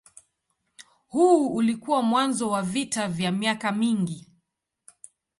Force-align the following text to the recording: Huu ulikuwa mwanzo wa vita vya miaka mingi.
Huu 1.07 1.47
ulikuwa 1.47 2.01
mwanzo 2.01 2.49
wa 2.49 2.61
vita 2.61 3.07
vya 3.07 3.31
miaka 3.31 3.71
mingi. 3.71 4.27